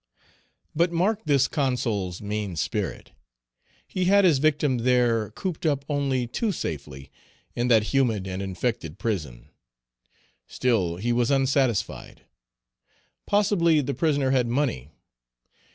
[0.75, 3.11] But mark this Consul's mean spirit.
[3.87, 7.11] He had his victim there cooped up only too safely
[7.55, 9.49] in that humid and infected prison.
[10.47, 12.25] Still he was unsatisfied.
[13.27, 14.89] Possibly the prisoner had money.